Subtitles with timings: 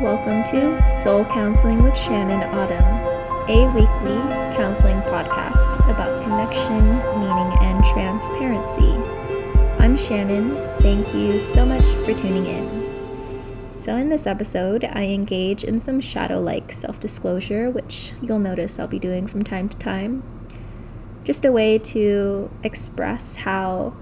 [0.00, 2.84] Welcome to Soul Counseling with Shannon Autumn,
[3.48, 4.18] a weekly
[4.54, 6.86] counseling podcast about connection,
[7.18, 8.92] meaning, and transparency.
[9.82, 10.54] I'm Shannon.
[10.82, 13.72] Thank you so much for tuning in.
[13.76, 18.78] So, in this episode, I engage in some shadow like self disclosure, which you'll notice
[18.78, 20.22] I'll be doing from time to time.
[21.24, 23.96] Just a way to express how,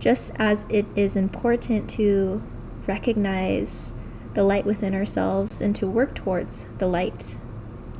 [0.00, 2.42] just as it is important to
[2.88, 3.94] recognize
[4.36, 7.38] the light within ourselves and to work towards the light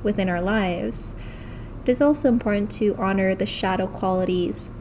[0.02, 1.16] within our lives,
[1.82, 4.72] it is also important to honor the shadow qualities,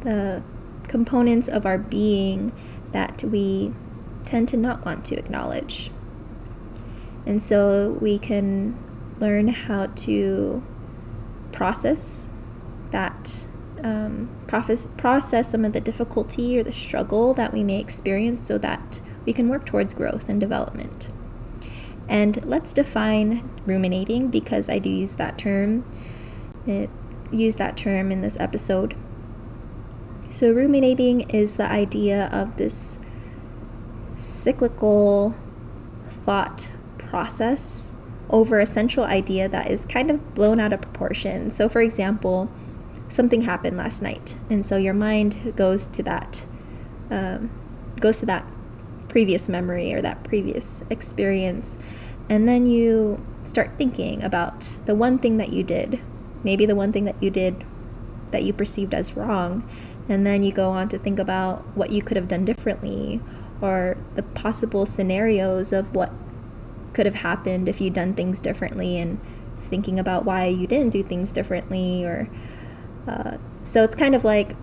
[0.00, 0.42] the
[0.86, 2.52] components of our being
[2.92, 3.74] that we
[4.24, 5.90] tend to not want to acknowledge.
[7.26, 8.78] And so we can
[9.18, 10.62] learn how to
[11.52, 12.30] process
[12.90, 13.46] that,
[13.82, 18.56] um, process, process some of the difficulty or the struggle that we may experience so
[18.58, 21.10] that we can work towards growth and development.
[22.08, 25.84] And let's define ruminating because I do use that term.
[26.66, 26.90] It,
[27.30, 28.96] use that term in this episode.
[30.28, 32.98] So, ruminating is the idea of this
[34.14, 35.34] cyclical
[36.08, 37.94] thought process
[38.28, 41.50] over a central idea that is kind of blown out of proportion.
[41.50, 42.50] So, for example,
[43.08, 46.44] something happened last night, and so your mind goes to that
[47.10, 47.50] um,
[48.00, 48.46] goes to that
[49.10, 51.78] previous memory or that previous experience.
[52.28, 56.00] And then you start thinking about the one thing that you did,
[56.44, 57.64] maybe the one thing that you did
[58.30, 59.68] that you perceived as wrong.
[60.08, 63.20] And then you go on to think about what you could have done differently
[63.60, 66.12] or the possible scenarios of what
[66.92, 69.20] could have happened if you'd done things differently and
[69.58, 72.28] thinking about why you didn't do things differently or
[73.06, 74.56] uh, so it's kind of like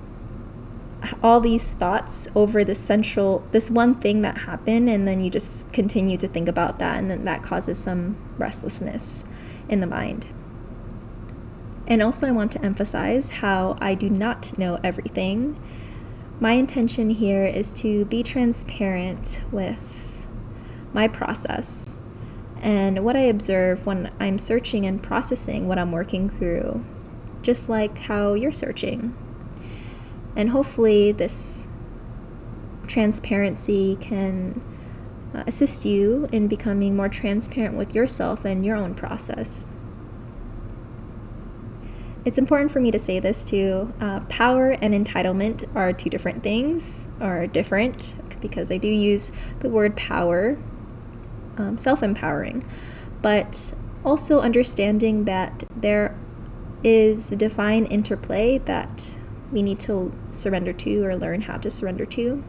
[1.22, 5.72] all these thoughts over the central this one thing that happened and then you just
[5.72, 9.26] continue to think about that and then that causes some restlessness
[9.70, 10.28] in the mind.
[11.88, 15.62] And also i want to emphasize how i do not know everything.
[16.40, 20.28] My intention here is to be transparent with
[20.94, 22.00] my process
[22.62, 26.84] and what i observe when i'm searching and processing what i'm working through
[27.44, 29.16] just like how you're searching
[30.38, 31.68] and hopefully, this
[32.86, 34.62] transparency can
[35.34, 39.66] uh, assist you in becoming more transparent with yourself and your own process.
[42.24, 43.92] It's important for me to say this too.
[44.00, 49.32] Uh, power and entitlement are two different things, are different because I do use
[49.62, 50.60] the word power,
[51.58, 52.62] um, self empowering,
[53.24, 53.74] but
[54.06, 56.16] also understanding that there
[56.84, 59.18] is divine interplay that
[59.52, 62.44] we need to surrender to or learn how to surrender to.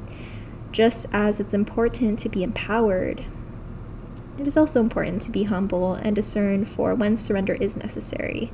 [0.73, 3.25] Just as it's important to be empowered,
[4.39, 8.53] it is also important to be humble and discern for when surrender is necessary.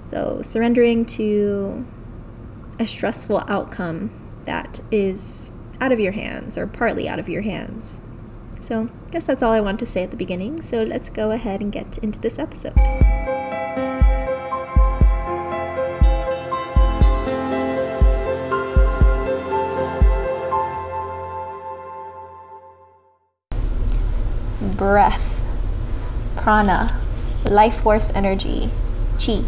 [0.00, 1.86] So, surrendering to
[2.78, 4.10] a stressful outcome
[4.44, 8.00] that is out of your hands or partly out of your hands.
[8.60, 10.60] So, I guess that's all I want to say at the beginning.
[10.60, 12.74] So, let's go ahead and get into this episode.
[24.82, 25.22] Breath,
[26.34, 27.00] prana,
[27.44, 28.68] life force energy,
[29.16, 29.44] chi,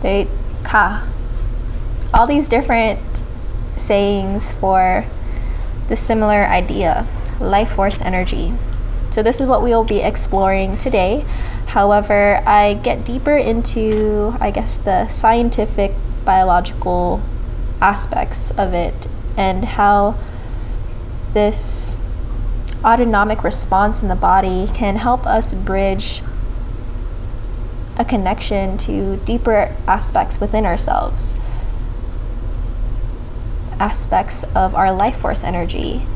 [0.00, 0.26] the
[0.64, 1.06] ka.
[2.14, 3.22] All these different
[3.76, 5.04] sayings for
[5.90, 7.06] the similar idea,
[7.40, 8.54] life force energy.
[9.10, 11.26] So, this is what we will be exploring today.
[11.66, 15.92] However, I get deeper into, I guess, the scientific
[16.24, 17.20] biological
[17.82, 19.06] aspects of it
[19.36, 20.16] and how
[21.34, 21.98] this
[22.86, 26.22] autonomic response in the body can help us bridge
[27.98, 31.34] a connection to deeper aspects within ourselves,
[33.80, 36.06] aspects of our life force energy,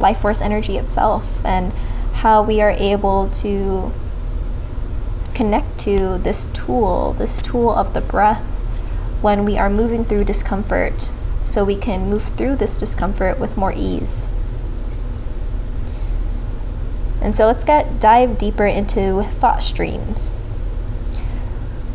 [0.00, 1.72] life force energy itself, and
[2.14, 3.92] how we are able to
[5.34, 8.42] connect to this tool, this tool of the breath,
[9.22, 11.10] when we are moving through discomfort,
[11.44, 14.28] so we can move through this discomfort with more ease.
[17.22, 20.32] And so let's get dive deeper into thought streams.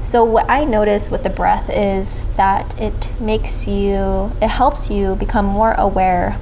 [0.04, 5.16] So what I notice with the breath is that it makes you it helps you
[5.16, 6.38] become more aware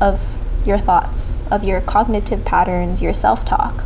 [0.00, 0.36] of
[0.66, 3.84] your thoughts, of your cognitive patterns, your self-talk.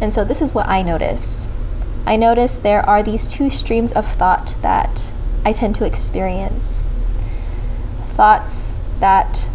[0.00, 1.48] And so this is what I notice.
[2.04, 5.12] I notice there are these two streams of thought that
[5.44, 6.84] I tend to experience.
[8.08, 9.48] Thoughts that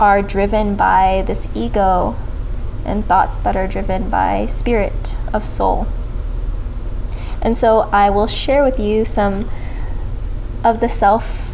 [0.00, 2.16] are driven by this ego
[2.86, 5.86] and thoughts that are driven by spirit of soul.
[7.42, 9.48] And so I will share with you some
[10.64, 11.50] of the self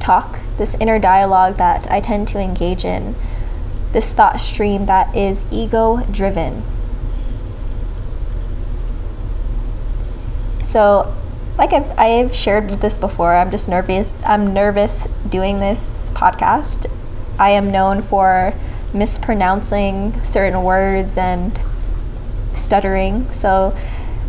[0.00, 3.14] talk, this inner dialogue that I tend to engage in,
[3.92, 6.62] this thought stream that is ego driven.
[10.64, 11.14] So,
[11.56, 14.12] like I've, I've shared this before, I'm just nervous.
[14.26, 16.90] I'm nervous doing this podcast.
[17.38, 18.54] I am known for
[18.92, 21.58] mispronouncing certain words and
[22.54, 23.30] stuttering.
[23.32, 23.76] So,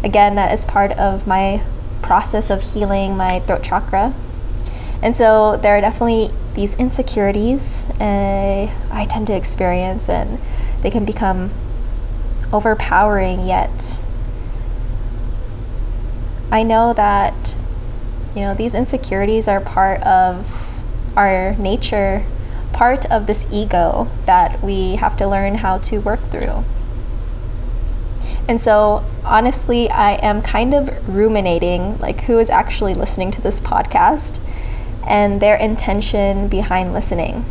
[0.04, 1.62] again, that is part of my
[2.02, 4.13] process of healing my throat chakra.
[5.02, 10.40] And so, there are definitely these insecurities uh, I tend to experience, and
[10.81, 11.52] they can become
[12.52, 14.00] overpowering, yet
[16.52, 17.56] I know that
[18.36, 20.46] you know these insecurities are part of
[21.18, 22.25] our nature
[22.75, 26.63] part of this ego that we have to learn how to work through.
[28.48, 33.62] And so, honestly, I am kind of ruminating like who is actually listening to this
[33.62, 34.39] podcast
[35.07, 37.45] and their intention behind listening.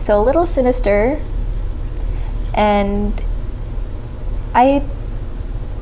[0.00, 1.20] So, a little sinister,
[2.54, 3.20] and
[4.54, 4.82] I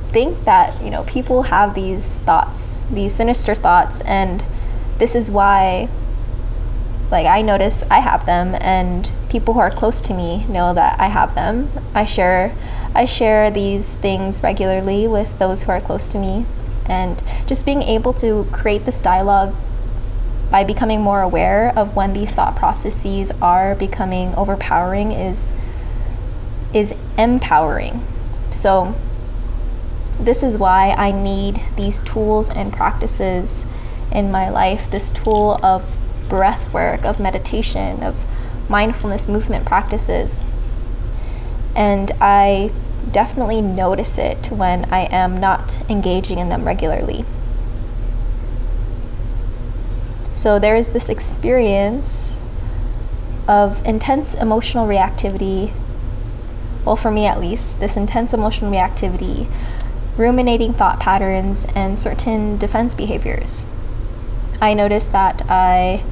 [0.09, 4.43] think that, you know, people have these thoughts, these sinister thoughts, and
[4.99, 5.89] this is why
[7.11, 11.01] like I notice I have them and people who are close to me know that
[11.01, 11.71] I have them.
[11.95, 12.55] I share
[12.95, 16.45] I share these things regularly with those who are close to me
[16.87, 19.55] and just being able to create this dialogue
[20.51, 25.53] by becoming more aware of when these thought processes are becoming overpowering is
[26.75, 28.03] is empowering.
[28.51, 28.95] So
[30.19, 33.65] this is why I need these tools and practices
[34.13, 35.85] in my life, this tool of
[36.31, 38.25] breath work, of meditation, of
[38.71, 40.43] mindfulness movement practices.
[41.77, 42.71] And I
[43.13, 47.25] definitely notice it when I am not engaging in them regularly.
[50.33, 52.43] So there is this experience
[53.49, 55.73] of intense emotional reactivity.
[56.85, 59.49] Well, for me at least, this intense emotional reactivity,
[60.17, 63.67] ruminating thought patterns, and certain defense behaviors.
[64.61, 66.03] I notice that I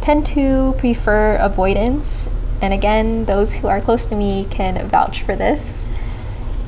[0.00, 2.28] tend to prefer avoidance.
[2.62, 5.86] And again, those who are close to me can vouch for this.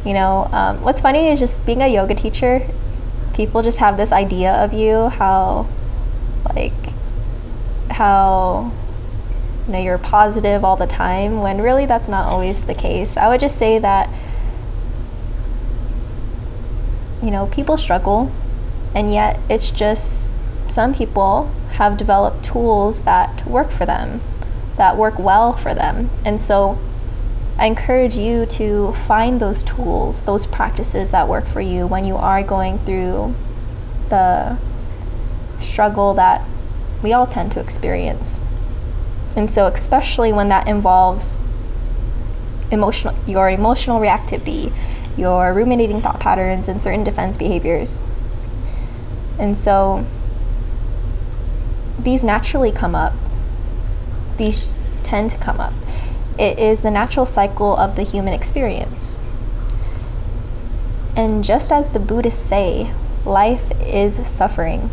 [0.04, 2.66] You know, um, what's funny is just being a yoga teacher,
[3.34, 5.68] people just have this idea of you how,
[6.54, 6.72] like,
[7.90, 8.72] how,
[9.66, 13.16] you know, you're positive all the time when really that's not always the case.
[13.16, 14.08] I would just say that,
[17.22, 18.32] you know, people struggle,
[18.94, 20.32] and yet it's just
[20.72, 24.22] some people have developed tools that work for them,
[24.76, 26.08] that work well for them.
[26.24, 26.78] And so
[27.58, 32.16] I encourage you to find those tools, those practices that work for you when you
[32.16, 33.34] are going through
[34.08, 34.56] the
[35.58, 36.42] struggle that
[37.02, 38.40] we all tend to experience.
[39.36, 41.36] And so, especially when that involves
[42.70, 44.72] emotional, your emotional reactivity,
[45.18, 48.00] your ruminating thought patterns, and certain defense behaviors.
[49.38, 50.06] And so,
[51.98, 53.12] these naturally come up.
[54.36, 54.72] These
[55.02, 55.72] tend to come up.
[56.38, 59.20] It is the natural cycle of the human experience.
[61.14, 62.92] And just as the Buddhists say,
[63.24, 64.90] life is suffering.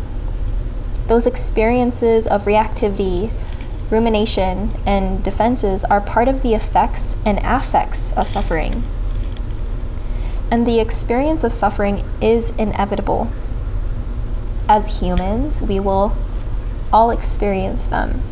[1.06, 3.32] Those experiences of reactivity,
[3.90, 8.84] rumination, and defenses are part of the effects and affects of suffering.
[10.50, 13.30] And the experience of suffering is inevitable.
[14.68, 16.16] As humans, we will
[16.92, 18.22] all experience them.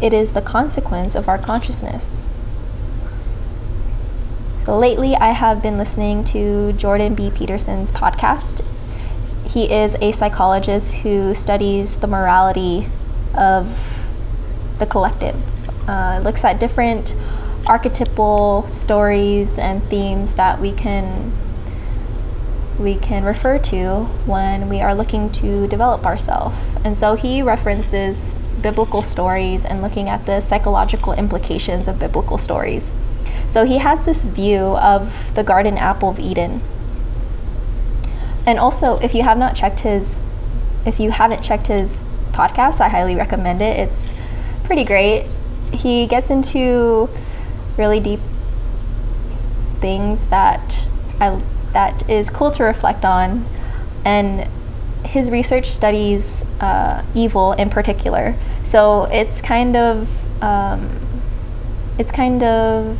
[0.00, 2.28] It is the consequence of our consciousness.
[4.64, 7.30] So lately, I have been listening to Jordan B.
[7.30, 8.64] Peterson's podcast.
[9.48, 12.88] He is a psychologist who studies the morality
[13.34, 14.06] of
[14.78, 15.36] the collective,
[15.88, 17.14] uh, looks at different
[17.66, 21.32] archetypal stories and themes that we can
[22.78, 26.56] we can refer to when we are looking to develop ourselves.
[26.84, 32.92] And so he references biblical stories and looking at the psychological implications of biblical stories.
[33.48, 36.60] So he has this view of the garden apple of Eden.
[38.46, 40.18] And also, if you have not checked his
[40.84, 43.76] if you haven't checked his podcast, I highly recommend it.
[43.78, 44.14] It's
[44.64, 45.26] pretty great.
[45.72, 47.08] He gets into
[47.76, 48.20] really deep
[49.80, 50.86] things that
[51.20, 51.40] I
[51.76, 53.44] that is cool to reflect on.
[54.02, 54.48] And
[55.04, 58.34] his research studies uh, evil in particular.
[58.64, 60.08] So it's kind of
[60.42, 60.88] um,
[61.98, 62.98] it's kind of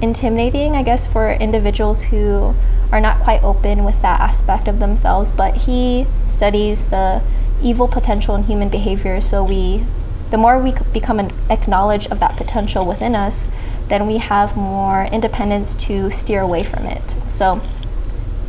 [0.00, 2.54] intimidating, I guess, for individuals who
[2.90, 5.30] are not quite open with that aspect of themselves.
[5.30, 7.22] But he studies the
[7.62, 9.84] evil potential in human behavior, so we,
[10.30, 13.50] the more we become an acknowledge of that potential within us,
[13.88, 17.14] then we have more independence to steer away from it.
[17.28, 17.60] So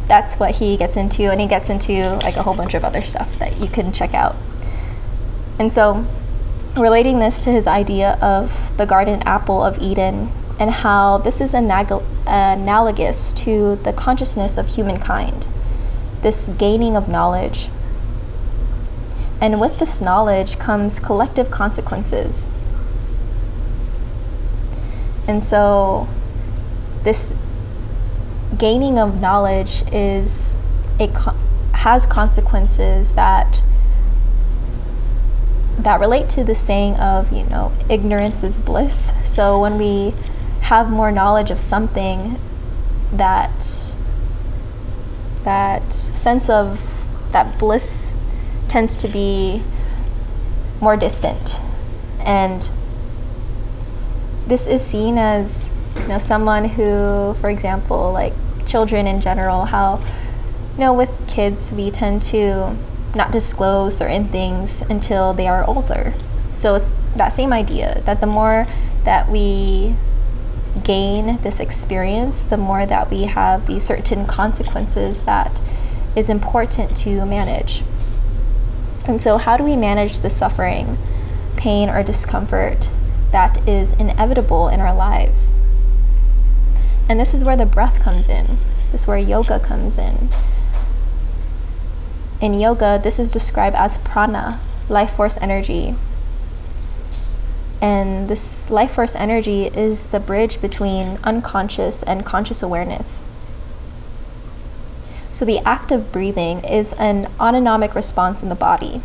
[0.08, 3.02] that's what he gets into, and he gets into like a whole bunch of other
[3.02, 4.36] stuff that you can check out.
[5.60, 6.06] And so,
[6.76, 10.30] relating this to his idea of the garden apple of Eden
[10.60, 15.48] and how this is anag- analogous to the consciousness of humankind,
[16.22, 17.70] this gaining of knowledge.
[19.40, 22.48] And with this knowledge comes collective consequences.
[25.28, 26.08] And so,
[27.04, 27.34] this
[28.58, 30.56] gaining of knowledge is
[31.00, 31.36] it co-
[31.74, 33.62] has consequences that
[35.78, 39.12] that relate to the saying of you know ignorance is bliss.
[39.26, 40.14] So when we
[40.62, 42.40] have more knowledge of something
[43.14, 43.96] that
[45.44, 46.82] that sense of
[47.32, 48.14] that bliss
[48.68, 49.64] tends to be
[50.82, 51.62] more distant.
[52.20, 52.70] And
[54.48, 58.34] this is seen as you know someone who for example like
[58.66, 59.98] children in general how
[60.74, 62.76] you know with kids we tend to
[63.16, 66.14] not disclose certain things until they are older.
[66.54, 68.68] So it's that same idea that the more
[69.04, 69.96] that we
[70.84, 75.60] gain this experience the more that we have these certain consequences that
[76.16, 77.84] is important to manage.
[79.06, 80.98] And so how do we manage the suffering
[81.56, 82.90] pain or discomfort
[83.32, 85.52] that is inevitable in our lives
[87.10, 88.58] and this is where the breath comes in.
[88.92, 90.30] This is where yoga comes in.
[92.42, 95.96] In yoga, this is described as prana, life force energy.
[97.82, 103.24] And this life force energy is the bridge between unconscious and conscious awareness.
[105.32, 109.02] So, the act of breathing is an autonomic response in the body,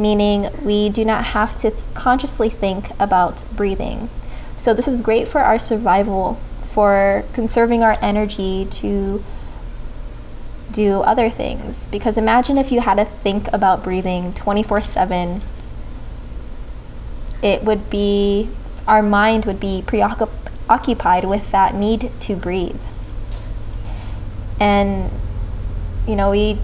[0.00, 4.08] meaning we do not have to consciously think about breathing.
[4.56, 6.40] So, this is great for our survival
[6.70, 9.22] for conserving our energy to
[10.72, 11.88] do other things.
[11.88, 15.42] Because imagine if you had to think about breathing 24 7,
[17.42, 18.48] it would be,
[18.86, 22.80] our mind would be preoccupied with that need to breathe.
[24.58, 25.10] And,
[26.06, 26.58] you know, we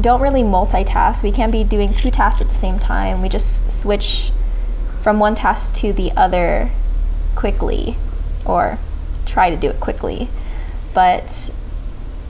[0.00, 1.22] don't really multitask.
[1.22, 3.22] We can't be doing two tasks at the same time.
[3.22, 4.30] We just switch
[5.02, 6.70] from one task to the other
[7.34, 7.96] quickly
[8.44, 8.78] or
[9.24, 10.28] try to do it quickly.
[10.94, 11.50] But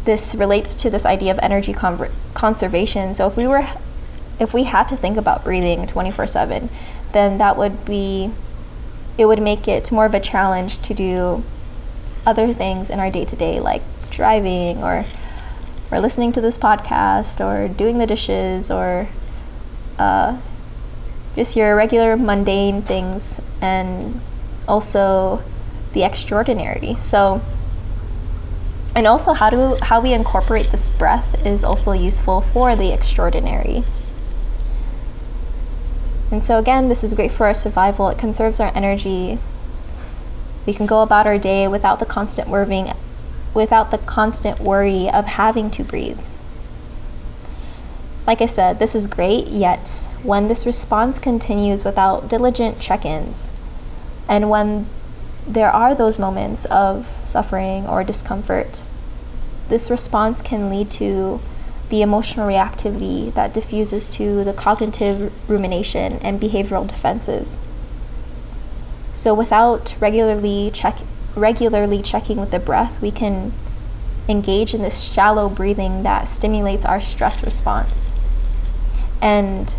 [0.05, 3.15] this relates to this idea of energy con- conservation.
[3.15, 3.67] So if we were
[4.39, 6.69] if we had to think about breathing 24/7,
[7.13, 8.31] then that would be
[9.19, 11.43] it would make it more of a challenge to do
[12.27, 15.05] other things in our day-to-day like driving or
[15.91, 19.09] or listening to this podcast or doing the dishes or
[19.99, 20.39] uh,
[21.35, 24.21] just your regular mundane things and
[24.67, 25.43] also
[25.93, 26.97] the extraordinary.
[26.99, 27.41] So,
[28.95, 33.85] and also how do how we incorporate this breath is also useful for the extraordinary.
[36.31, 38.09] And so again, this is great for our survival.
[38.09, 39.39] It conserves our energy.
[40.67, 42.93] We can go about our day without the constant worrying
[43.57, 46.21] without the constant worry of having to breathe.
[48.27, 49.89] Like I said, this is great, yet
[50.23, 53.53] when this response continues without diligent check ins,
[54.29, 54.87] and when
[55.47, 58.83] there are those moments of suffering or discomfort.
[59.69, 61.41] This response can lead to
[61.89, 67.57] the emotional reactivity that diffuses to the cognitive rumination and behavioral defenses.
[69.15, 70.99] So without regularly check
[71.37, 73.53] regularly checking with the breath, we can
[74.29, 78.13] engage in this shallow breathing that stimulates our stress response.
[79.23, 79.71] And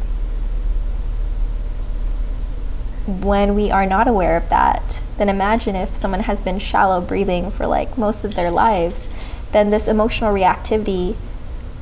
[3.08, 7.52] when we are not aware of that, then imagine if someone has been shallow breathing
[7.52, 9.08] for like most of their lives,
[9.52, 11.16] then this emotional reactivity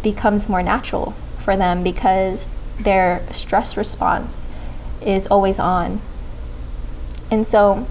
[0.03, 4.47] becomes more natural for them because their stress response
[5.01, 6.01] is always on.
[7.31, 7.87] And so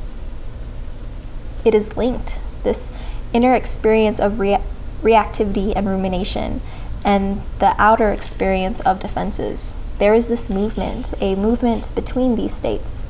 [1.64, 2.90] it is linked, this
[3.33, 4.62] inner experience of rea-
[5.02, 6.61] reactivity and rumination,
[7.04, 9.76] and the outer experience of defenses.
[9.99, 13.09] There is this movement, a movement between these states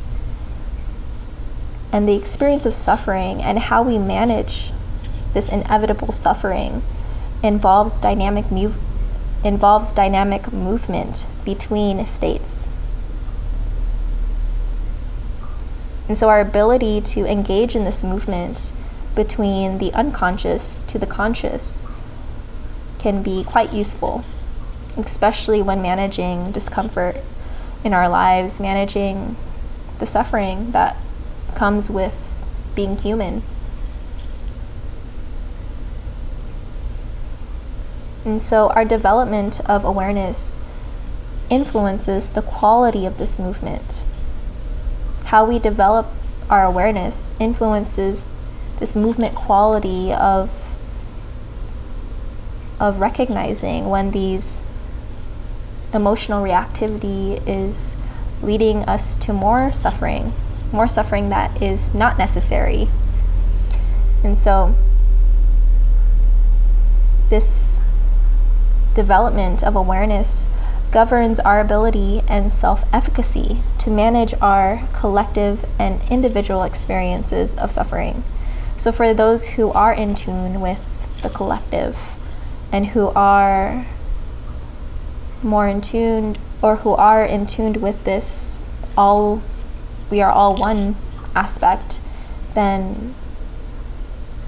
[1.95, 4.73] and the experience of suffering and how we manage
[5.33, 6.83] this inevitable suffering
[7.41, 8.77] involves dynamic move
[9.45, 12.67] involves dynamic movement between states.
[16.09, 18.73] And so, our ability to engage in this movement
[19.15, 21.87] between the unconscious to the conscious
[22.99, 24.25] can be quite useful,
[24.97, 27.17] especially when managing discomfort
[27.85, 29.37] in our lives, managing
[29.99, 30.97] the suffering that
[31.55, 32.35] comes with
[32.75, 33.43] being human.
[38.25, 40.61] And so, our development of awareness
[41.51, 44.05] influences the quality of this movement.
[45.35, 46.07] How we develop
[46.49, 48.25] our awareness influences
[48.79, 50.77] this movement quality of
[52.79, 54.63] of recognizing when these
[55.93, 57.97] emotional reactivity is
[58.43, 60.35] leading us to more suffering,
[60.71, 62.89] more suffering that is not necessary.
[64.23, 64.77] And so,
[67.29, 67.81] this
[68.95, 70.47] development of awareness
[70.93, 78.25] governs our ability and self efficacy to manage our collective and individual experiences of suffering.
[78.79, 80.81] So, for those who are in tune with
[81.23, 81.97] the collective
[82.73, 83.87] and who are
[85.43, 88.63] more in tune or who are in tuned with this
[88.97, 89.43] all
[90.11, 90.97] we are all one
[91.37, 92.01] aspect,
[92.55, 93.15] then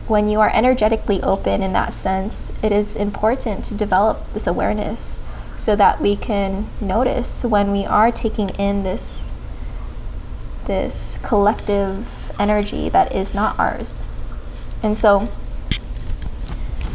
[0.06, 5.20] when you are energetically open in that sense, it is important to develop this awareness
[5.56, 9.32] so that we can notice when we are taking in this
[10.66, 14.04] this collective energy that is not ours.
[14.82, 15.28] And so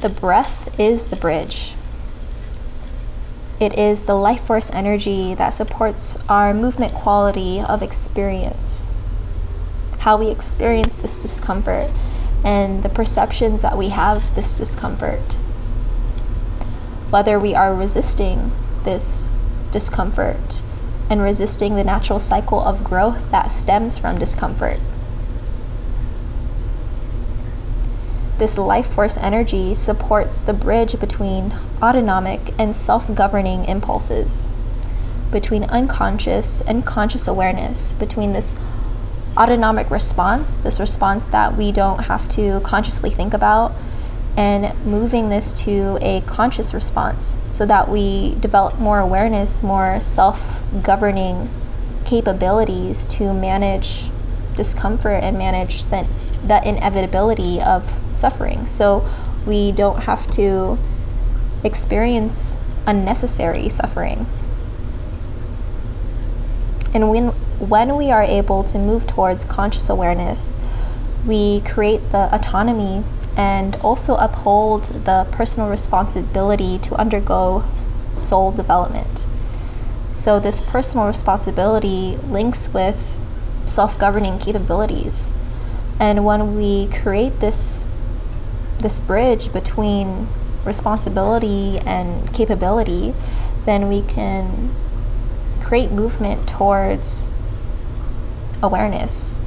[0.01, 1.73] the breath is the bridge.
[3.59, 8.91] It is the life force energy that supports our movement quality of experience,
[9.99, 11.91] how we experience this discomfort,
[12.43, 15.37] and the perceptions that we have this discomfort.
[17.11, 18.51] Whether we are resisting
[18.83, 19.33] this
[19.71, 20.61] discomfort
[21.09, 24.79] and resisting the natural cycle of growth that stems from discomfort.
[28.37, 34.47] This life force energy supports the bridge between autonomic and self governing impulses,
[35.31, 38.55] between unconscious and conscious awareness, between this
[39.37, 43.73] autonomic response, this response that we don't have to consciously think about,
[44.37, 50.61] and moving this to a conscious response so that we develop more awareness, more self
[50.81, 51.49] governing
[52.05, 54.09] capabilities to manage
[54.55, 56.07] discomfort and manage the,
[56.45, 58.67] the inevitability of suffering.
[58.67, 59.07] So
[59.45, 60.77] we don't have to
[61.63, 64.25] experience unnecessary suffering.
[66.93, 67.27] And when,
[67.59, 70.57] when we are able to move towards conscious awareness,
[71.25, 73.03] we create the autonomy
[73.37, 77.63] and also uphold the personal responsibility to undergo
[78.17, 79.25] soul development.
[80.13, 83.17] So, this personal responsibility links with
[83.65, 85.31] self governing capabilities.
[85.99, 87.85] And when we create this
[88.79, 90.27] this bridge between
[90.65, 93.13] responsibility and capability,
[93.65, 94.71] then we can
[95.61, 97.27] create movement towards
[98.61, 99.39] awareness.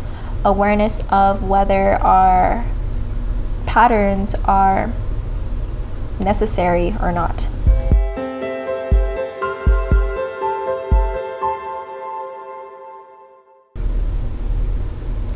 [0.45, 2.65] Awareness of whether our
[3.75, 4.89] patterns are
[6.21, 7.49] necessary or not.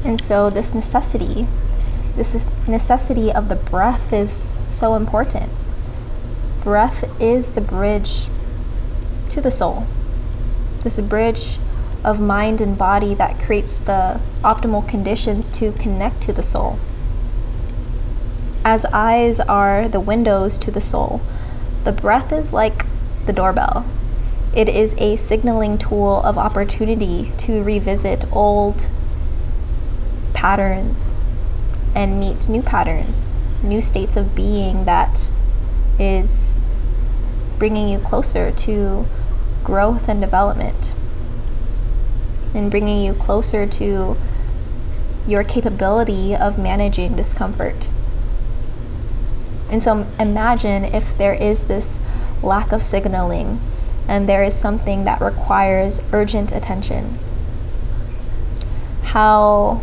[0.04, 1.48] And so, this necessity
[2.14, 5.50] this necessity of the breath is so important.
[6.62, 8.26] Breath is the bridge
[9.30, 9.84] to the soul.
[10.84, 11.58] This bridge
[12.04, 16.78] of mind and body that creates the optimal conditions to connect to the soul.
[18.70, 21.22] As eyes are the windows to the soul,
[21.84, 22.84] the breath is like
[23.24, 23.86] the doorbell.
[24.54, 28.90] It is a signaling tool of opportunity to revisit old
[30.34, 31.14] patterns,
[31.94, 35.30] and meet new patterns, new states of being that
[35.98, 36.54] is
[37.58, 39.06] bringing you closer to
[39.64, 40.92] growth and development
[42.54, 44.18] and bringing you closer to
[45.26, 47.88] your capability of managing discomfort.
[49.70, 52.00] And so imagine if there is this
[52.42, 53.60] lack of signaling
[54.08, 57.18] and there is something that requires urgent attention.
[59.02, 59.82] How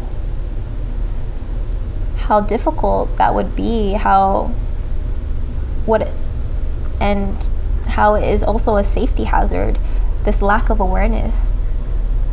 [2.17, 4.51] how difficult that would be, how
[5.85, 6.09] what
[6.99, 7.49] and
[7.87, 9.77] how it is also a safety hazard,
[10.23, 11.55] this lack of awareness.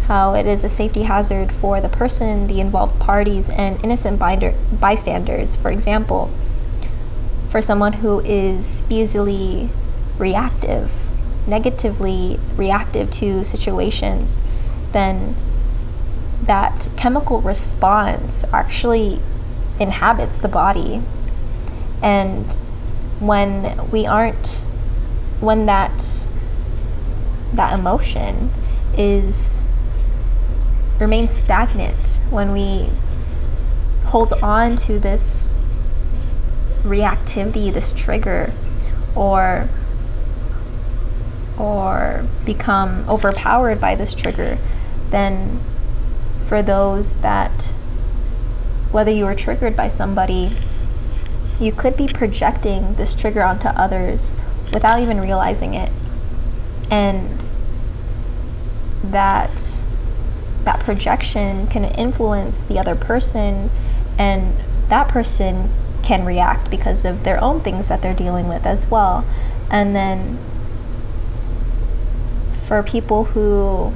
[0.07, 4.55] How it is a safety hazard for the person, the involved parties, and innocent binder,
[4.73, 5.55] bystanders.
[5.55, 6.31] For example,
[7.53, 9.69] for someone who is easily
[10.17, 10.91] reactive,
[11.47, 14.43] negatively reactive to situations,
[14.93, 15.37] then
[16.45, 19.21] that chemical response actually
[19.79, 21.03] inhabits the body.
[22.03, 22.47] And
[23.21, 24.65] when we aren't,
[25.41, 26.27] when that
[27.53, 28.51] that emotion
[28.97, 29.62] is
[30.99, 32.88] remains stagnant, when we
[34.07, 35.52] hold on to this
[36.83, 38.53] reactivity, this trigger,
[39.14, 39.68] or
[41.59, 44.59] or become overpowered by this trigger,
[45.11, 45.61] then
[46.49, 47.73] for those that
[48.90, 50.57] whether you were triggered by somebody,
[51.61, 54.37] you could be projecting this trigger onto others
[54.73, 55.90] without even realizing it.
[56.90, 57.45] And
[59.05, 59.85] that
[60.64, 63.71] that projection can influence the other person
[64.18, 64.57] and
[64.88, 65.71] that person
[66.12, 69.25] can react because of their own things that they're dealing with as well.
[69.70, 70.38] And then
[72.66, 73.94] for people who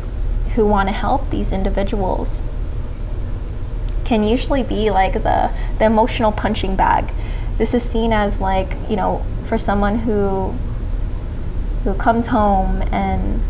[0.55, 2.43] who want to help these individuals
[4.07, 7.13] can usually be like the the emotional punching bag.
[7.59, 10.55] This is seen as like, you know, for someone who
[11.85, 13.43] who comes home and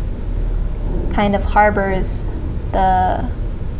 [1.13, 2.25] kind of harbors
[2.73, 3.29] the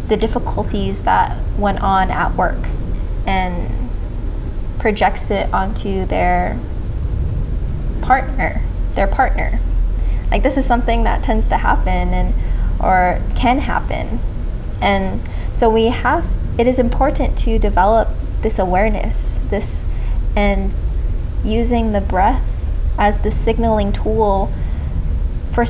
[0.08, 2.64] the difficulties that went on at work
[3.26, 3.77] and
[4.80, 6.60] projects it onto their
[8.02, 8.62] partner,
[8.96, 9.60] their partner.
[10.32, 12.34] Like this is something that tends to happen and
[12.80, 14.20] or can happen.
[14.82, 15.22] And
[15.54, 16.26] so we have
[16.58, 18.10] it is important to develop
[18.42, 19.86] this awareness, this
[20.36, 20.74] and
[21.44, 22.44] using the breath
[22.98, 24.52] as the signaling tool
[25.52, 25.66] for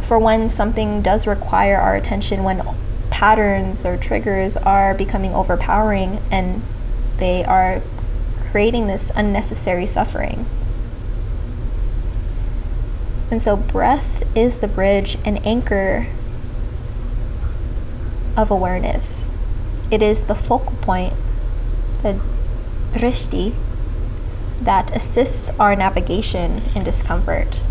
[0.00, 2.62] for when something does require our attention when
[3.10, 6.62] patterns or triggers are becoming overpowering and
[7.18, 7.82] they are
[8.50, 10.46] creating this unnecessary suffering.
[13.30, 16.06] And so, breath is the bridge and anchor
[18.36, 19.30] of awareness.
[19.90, 21.14] It is the focal point,
[22.02, 22.20] the
[22.92, 23.54] drishti,
[24.60, 27.62] that assists our navigation in discomfort.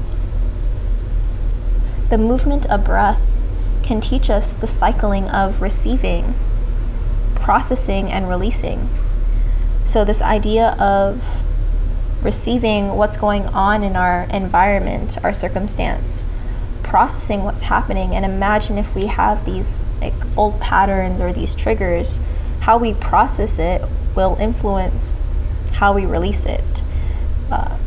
[2.09, 3.19] The movement of breath
[3.83, 6.35] can teach us the cycling of receiving,
[7.35, 8.89] processing, and releasing.
[9.87, 11.41] So, this idea of
[12.21, 16.25] receiving what's going on in our environment, our circumstance,
[16.83, 22.19] processing what's happening, and imagine if we have these like old patterns or these triggers,
[22.59, 23.81] how we process it
[24.13, 25.21] will influence
[25.75, 26.83] how we release it.
[27.49, 27.77] Uh,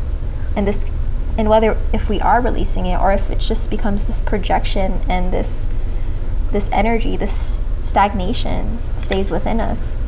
[0.56, 0.90] and this
[1.36, 5.34] and whether if we are releasing it or if it just becomes this projection and
[5.34, 5.68] this
[6.50, 9.98] this energy this stagnation stays within us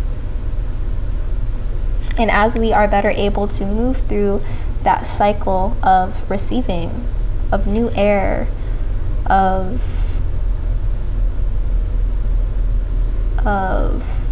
[2.18, 4.42] and as we are better able to move through
[4.83, 7.07] that cycle of receiving,
[7.51, 8.48] of new air,
[9.27, 9.81] of
[13.44, 14.22] of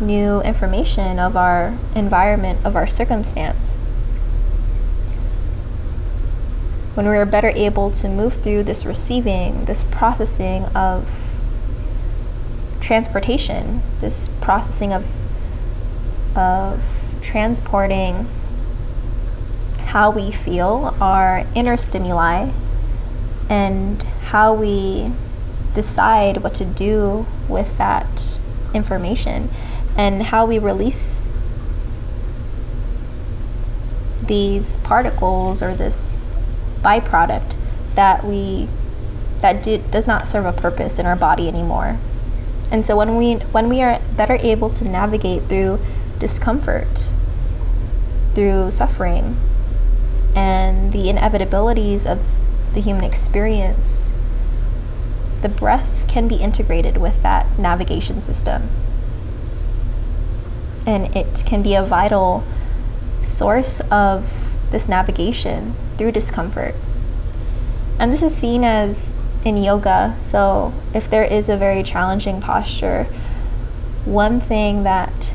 [0.00, 3.78] new information of our environment, of our circumstance.
[6.94, 11.30] When we are better able to move through this receiving, this processing of
[12.80, 15.06] transportation, this processing of
[16.36, 16.82] of
[17.20, 18.26] transporting
[19.78, 22.50] how we feel, our inner stimuli,
[23.48, 25.12] and how we
[25.74, 28.38] decide what to do with that
[28.74, 29.50] information,
[29.96, 31.26] and how we release
[34.26, 36.18] these particles or this
[36.80, 37.54] byproduct
[37.94, 38.68] that we
[39.40, 41.98] that do, does not serve a purpose in our body anymore.
[42.70, 45.78] And so when we when we are better able to navigate through
[46.22, 47.08] discomfort,
[48.32, 49.36] through suffering,
[50.36, 52.24] and the inevitabilities of
[52.74, 54.14] the human experience,
[55.42, 58.70] the breath can be integrated with that navigation system.
[60.86, 62.44] And it can be a vital
[63.22, 66.76] source of this navigation through discomfort.
[67.98, 69.12] And this is seen as
[69.44, 70.16] in yoga.
[70.20, 73.08] So, if there is a very challenging posture,
[74.04, 75.34] one thing that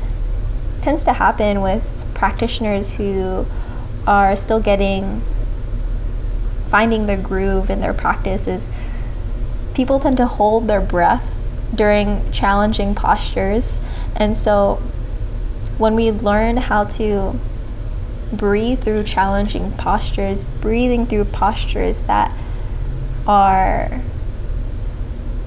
[0.82, 3.46] tends to happen with practitioners who
[4.06, 5.22] are still getting
[6.68, 8.70] finding their groove in their practice is
[9.74, 11.24] people tend to hold their breath
[11.74, 13.78] during challenging postures.
[14.16, 14.76] And so
[15.78, 17.38] when we learn how to
[18.32, 22.30] breathe through challenging postures breathing through postures that
[23.26, 24.02] are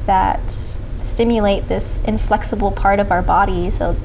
[0.08, 0.52] that
[1.00, 3.96] stimulate this inflexible part of our body so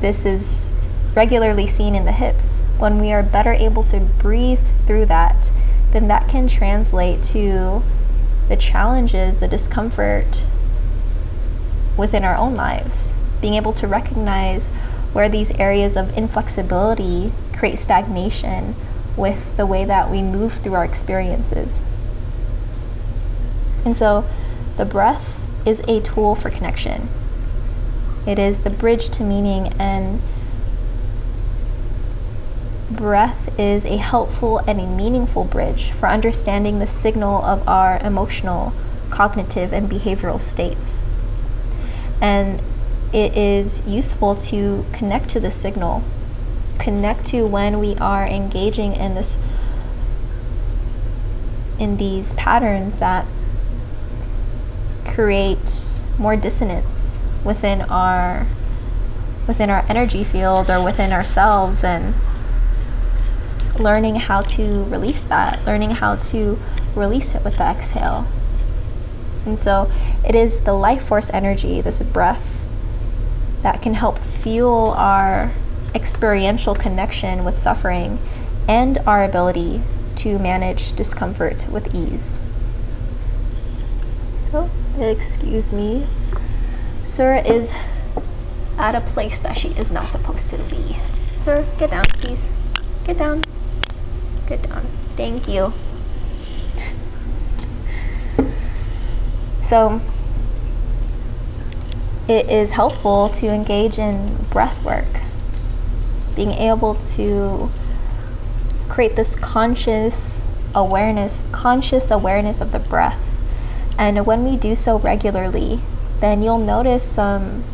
[0.00, 0.70] this is
[1.14, 2.60] regularly seen in the hips.
[2.78, 5.50] When we are better able to breathe through that,
[5.92, 7.82] then that can translate to
[8.48, 10.44] the challenges, the discomfort
[11.96, 13.14] within our own lives.
[13.40, 14.68] Being able to recognize
[15.12, 18.74] where these areas of inflexibility create stagnation
[19.16, 21.86] with the way that we move through our experiences.
[23.84, 24.28] And so
[24.76, 27.08] the breath is a tool for connection.
[28.26, 30.20] It is the bridge to meaning, and
[32.90, 38.72] breath is a helpful and a meaningful bridge for understanding the signal of our emotional,
[39.10, 41.04] cognitive, and behavioral states.
[42.20, 42.60] And
[43.12, 46.02] it is useful to connect to the signal,
[46.80, 49.38] connect to when we are engaging in this
[51.78, 53.26] in these patterns that
[55.04, 58.46] create more dissonance within our
[59.46, 62.14] within our energy field or within ourselves and
[63.78, 66.58] learning how to release that, learning how to
[66.96, 68.26] release it with the exhale.
[69.44, 69.90] And so
[70.26, 72.66] it is the life force energy, this breath,
[73.62, 75.52] that can help fuel our
[75.94, 78.18] experiential connection with suffering
[78.68, 79.80] and our ability
[80.16, 82.40] to manage discomfort with ease.
[84.50, 86.06] So, excuse me.
[87.06, 87.72] Sir is
[88.78, 90.96] at a place that she is not supposed to be.
[91.38, 92.50] Sir, get down, please.
[93.04, 93.44] Get down.
[94.48, 94.84] Get down.
[95.16, 95.72] Thank you.
[99.62, 100.00] So,
[102.28, 105.06] it is helpful to engage in breath work,
[106.34, 107.70] being able to
[108.88, 110.42] create this conscious
[110.74, 113.22] awareness, conscious awareness of the breath.
[113.96, 115.80] And when we do so regularly,
[116.20, 117.64] then you'll notice some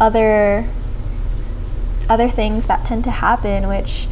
[0.00, 0.68] other
[2.08, 4.08] other things that tend to happen which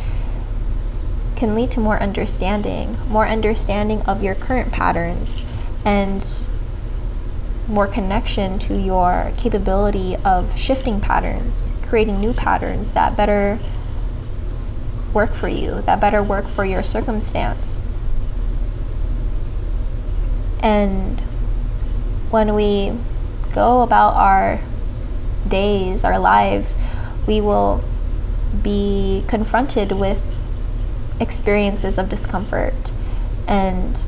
[1.37, 5.43] can lead to more understanding, more understanding of your current patterns,
[5.85, 6.49] and
[7.69, 13.59] more connection to your capability of shifting patterns, creating new patterns that better
[15.13, 17.83] work for you, that better work for your circumstance.
[20.61, 21.21] And
[22.37, 22.93] when we
[23.55, 24.61] go about our
[25.49, 26.77] days, our lives,
[27.27, 27.83] we will
[28.63, 30.21] be confronted with
[31.19, 32.93] experiences of discomfort
[33.49, 34.05] and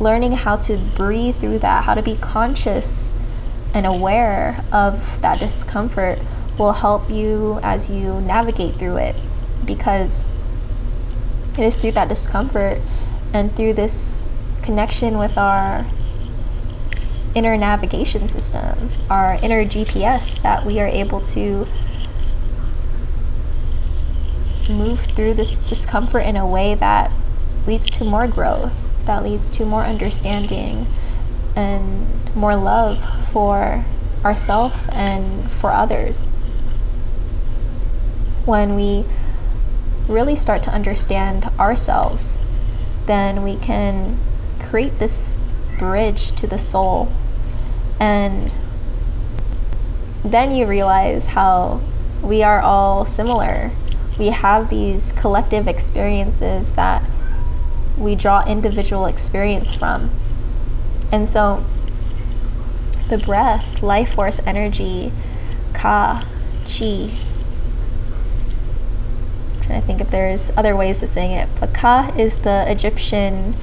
[0.00, 3.14] learning how to breathe through that, how to be conscious
[3.72, 6.18] and aware of that discomfort
[6.58, 9.14] will help you as you navigate through it
[9.64, 10.24] because
[11.56, 12.78] it is through that discomfort
[13.32, 14.26] and through this
[14.60, 15.86] connection with our
[17.34, 21.66] inner navigation system, our inner GPS, that we are able to
[24.68, 27.10] move through this discomfort in a way that
[27.66, 28.72] leads to more growth,
[29.06, 30.86] that leads to more understanding
[31.56, 33.84] and more love for
[34.24, 36.30] ourselves and for others.
[38.44, 39.04] When we
[40.08, 42.40] really start to understand ourselves,
[43.06, 44.18] then we can
[44.60, 45.36] create this
[45.78, 47.12] bridge to the soul.
[48.00, 48.52] And
[50.24, 51.80] then you realize how
[52.22, 53.70] we are all similar
[54.20, 57.02] we have these collective experiences that
[57.96, 60.10] we draw individual experience from.
[61.10, 61.64] And so
[63.08, 65.10] the breath, life force energy,
[65.72, 66.28] ka,
[66.66, 67.14] chi.
[69.54, 72.70] I'm trying to think if there's other ways of saying it, but ka is the
[72.70, 73.54] Egyptian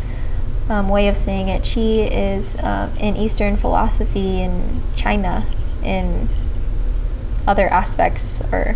[0.70, 1.64] um, way of saying it.
[1.64, 5.46] Chi is um, in Eastern philosophy in China,
[5.84, 6.30] in
[7.46, 8.76] other aspects or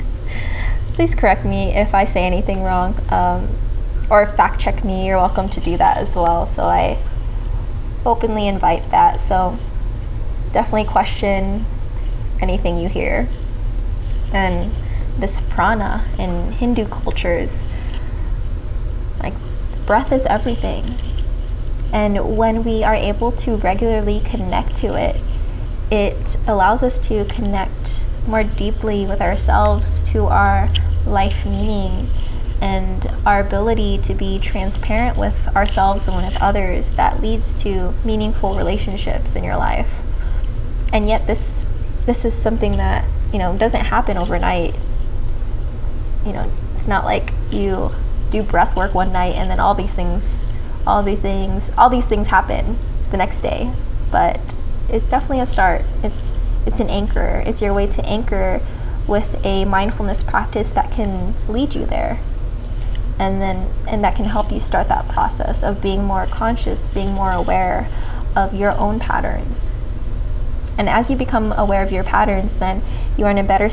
[0.94, 3.48] please correct me if I say anything wrong, um,
[4.10, 5.06] or fact check me.
[5.06, 6.46] You're welcome to do that as well.
[6.46, 6.98] So I
[8.04, 9.20] openly invite that.
[9.20, 9.58] So
[10.52, 11.66] definitely question
[12.40, 13.28] anything you hear.
[14.32, 14.72] And
[15.18, 17.66] this prana in Hindu cultures,
[19.86, 20.96] breath is everything.
[21.92, 25.20] And when we are able to regularly connect to it,
[25.90, 30.68] it allows us to connect more deeply with ourselves, to our
[31.06, 32.08] life meaning,
[32.60, 38.56] and our ability to be transparent with ourselves and with others that leads to meaningful
[38.56, 39.88] relationships in your life.
[40.92, 41.66] And yet this
[42.06, 44.76] this is something that, you know, doesn't happen overnight.
[46.24, 47.92] You know, it's not like you
[48.30, 50.38] do breath work one night and then all these things
[50.86, 52.76] all these things all these things happen
[53.10, 53.72] the next day.
[54.10, 54.40] But
[54.88, 55.82] it's definitely a start.
[56.02, 56.32] It's
[56.66, 57.42] it's an anchor.
[57.46, 58.60] It's your way to anchor
[59.06, 62.18] with a mindfulness practice that can lead you there.
[63.18, 67.12] and then and that can help you start that process of being more conscious being
[67.12, 67.88] more aware
[68.34, 69.70] of your own patterns
[70.76, 72.82] and as you become aware of your patterns then
[73.16, 73.70] you are in a better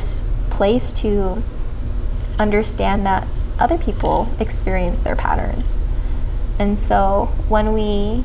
[0.50, 1.44] place to
[2.40, 3.28] understand that
[3.60, 5.82] other people experience their patterns
[6.60, 8.24] and so when we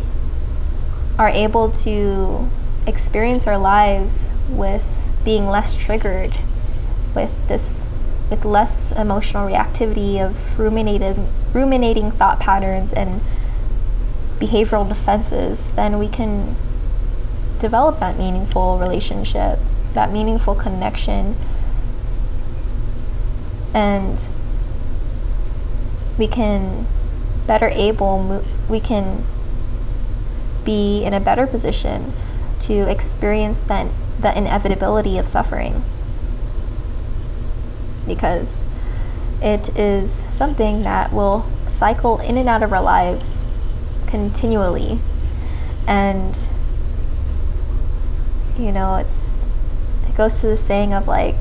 [1.18, 2.48] are able to
[2.86, 4.84] experience our lives with
[5.24, 6.36] being less triggered
[7.14, 7.84] with this
[8.30, 13.20] with less emotional reactivity of ruminating ruminating thought patterns and
[14.38, 16.54] behavioral defenses, then we can
[17.58, 19.58] develop that meaningful relationship,
[19.94, 21.36] that meaningful connection.
[23.74, 24.28] And
[26.18, 26.86] we can
[27.46, 29.24] better able we can
[30.64, 32.12] be in a better position
[32.60, 33.86] to experience that
[34.20, 35.82] the inevitability of suffering
[38.06, 38.68] because
[39.40, 43.46] it is something that will cycle in and out of our lives
[44.08, 44.98] continually.
[45.86, 46.36] And,
[48.58, 49.46] you know, it's,
[50.08, 51.36] it goes to the saying of like,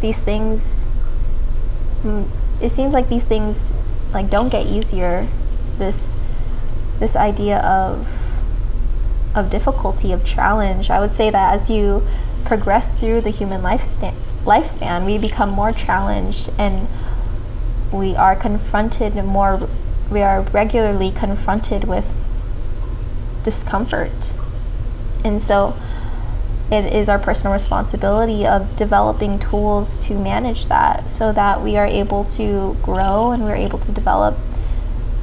[0.00, 0.86] these things,
[2.02, 2.26] mm,
[2.60, 3.72] it seems like these things
[4.12, 5.28] like don't get easier.
[5.78, 6.14] This,
[6.98, 8.08] this idea of,
[9.34, 10.90] of difficulty, of challenge.
[10.90, 12.06] I would say that as you
[12.44, 16.88] progress through the human lifespan, lifespan, we become more challenged and
[17.92, 19.68] we are confronted more,
[20.10, 22.06] we are regularly confronted with
[23.44, 24.32] discomfort.
[25.24, 25.76] And so
[26.70, 31.86] it is our personal responsibility of developing tools to manage that so that we are
[31.86, 34.36] able to grow and we're able to develop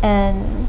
[0.01, 0.67] and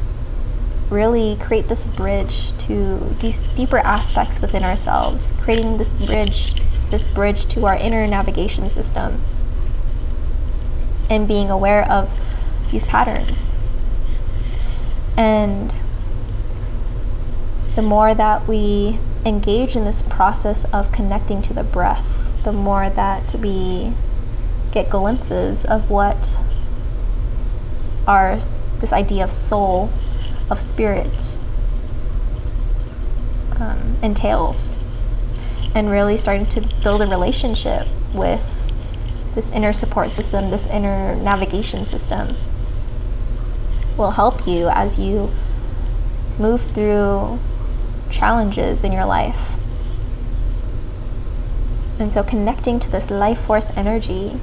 [0.89, 6.53] really create this bridge to de- deeper aspects within ourselves, creating this bridge
[6.89, 9.21] this bridge to our inner navigation system
[11.09, 12.09] and being aware of
[12.71, 13.53] these patterns.
[15.17, 15.73] And
[17.75, 22.05] the more that we engage in this process of connecting to the breath,
[22.43, 23.93] the more that we
[24.71, 26.39] get glimpses of what
[28.07, 28.39] our
[28.79, 29.89] this idea of soul,
[30.49, 31.37] of spirit,
[33.59, 34.75] um, entails.
[35.75, 38.41] And really starting to build a relationship with
[39.35, 42.35] this inner support system, this inner navigation system
[43.97, 45.31] will help you as you
[46.39, 47.39] move through
[48.09, 49.53] challenges in your life.
[51.99, 54.39] And so, connecting to this life force energy,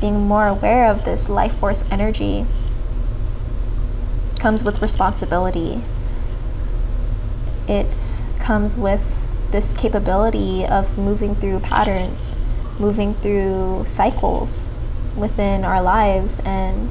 [0.00, 2.46] being more aware of this life force energy,
[4.38, 5.82] comes with responsibility.
[7.68, 12.36] It comes with this capability of moving through patterns,
[12.78, 14.70] moving through cycles
[15.16, 16.90] within our lives, and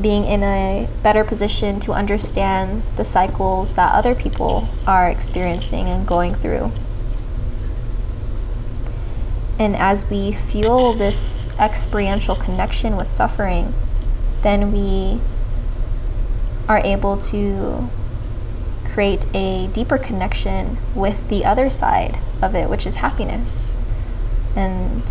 [0.00, 6.06] being in a better position to understand the cycles that other people are experiencing and
[6.06, 6.70] going through.
[9.58, 13.72] And as we fuel this experiential connection with suffering,
[14.42, 15.20] then we
[16.68, 17.88] are able to
[18.92, 23.78] create a deeper connection with the other side of it, which is happiness.
[24.54, 25.02] And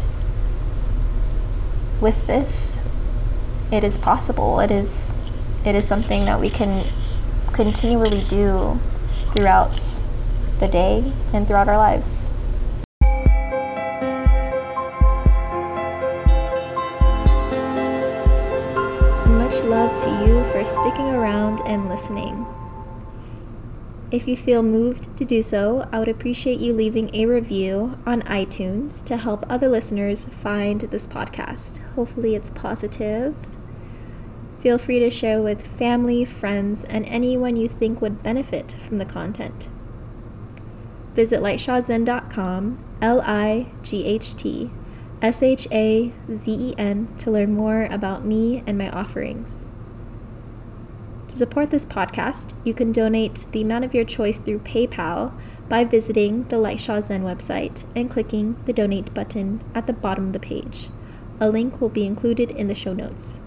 [1.99, 2.79] with this,
[3.71, 4.59] it is possible.
[4.59, 5.13] It is
[5.65, 6.85] it is something that we can
[7.51, 8.79] continually do
[9.33, 9.99] throughout
[10.59, 12.29] the day and throughout our lives.
[19.27, 22.45] Much love to you for sticking around and listening.
[24.11, 28.21] If you feel moved to do so, I would appreciate you leaving a review on
[28.21, 31.79] iTunes to help other listeners find this podcast.
[31.95, 33.35] Hopefully, it's positive.
[34.65, 39.05] Feel free to share with family, friends, and anyone you think would benefit from the
[39.05, 39.69] content.
[41.13, 44.71] Visit lightshazen.com, L I G H T
[45.21, 49.67] S H A Z E N, to learn more about me and my offerings.
[51.27, 55.31] To support this podcast, you can donate the amount of your choice through PayPal
[55.69, 60.33] by visiting the Lightshaw Zen website and clicking the donate button at the bottom of
[60.33, 60.89] the page.
[61.39, 63.41] A link will be included in the show notes.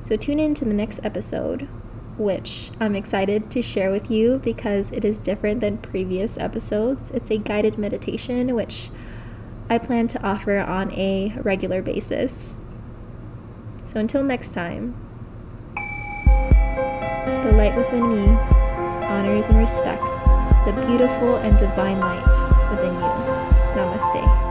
[0.00, 1.68] So tune in to the next episode,
[2.16, 7.10] which I'm excited to share with you because it is different than previous episodes.
[7.10, 8.90] It's a guided meditation, which
[9.68, 12.56] I plan to offer on a regular basis.
[13.84, 14.94] So until next time,
[17.42, 18.26] the light within me
[19.04, 20.24] honors and respects
[20.64, 23.10] the beautiful and divine light within you.
[23.74, 24.49] Namaste.